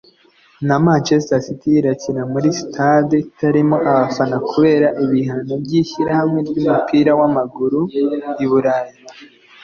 [0.67, 7.79] na Manchester City irakinira muri stade itarimo abafana kubera ibihano by’Ishyirahamwe ry’umupira w’amaguru
[8.43, 8.93] i Burayi